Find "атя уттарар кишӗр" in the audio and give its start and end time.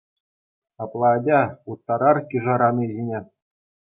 1.17-2.61